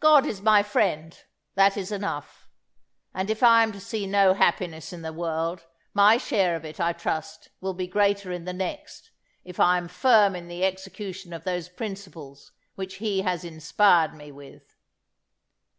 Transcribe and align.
"God 0.00 0.26
is 0.26 0.42
my 0.42 0.62
Friend 0.62 1.18
that 1.54 1.78
is 1.78 1.90
enough; 1.90 2.46
and, 3.14 3.30
if 3.30 3.42
I 3.42 3.62
am 3.62 3.72
to 3.72 3.80
see 3.80 4.06
no 4.06 4.34
happiness 4.34 4.92
in 4.92 5.00
this 5.00 5.12
world, 5.14 5.64
my 5.94 6.18
share 6.18 6.54
of 6.56 6.66
it, 6.66 6.78
I 6.78 6.92
trust, 6.92 7.48
will 7.58 7.72
be 7.72 7.86
greater 7.86 8.30
in 8.30 8.44
the 8.44 8.52
next, 8.52 9.12
if 9.44 9.58
I 9.58 9.78
am 9.78 9.88
firm 9.88 10.36
in 10.36 10.48
the 10.48 10.62
execution 10.62 11.32
of 11.32 11.44
those 11.44 11.70
principles 11.70 12.52
which 12.74 12.96
He 12.96 13.22
has 13.22 13.44
inspired 13.44 14.12
me 14.12 14.30
with." 14.30 14.76